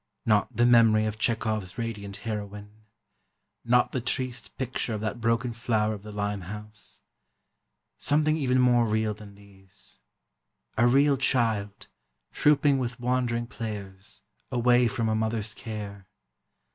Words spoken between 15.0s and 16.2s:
a mother's care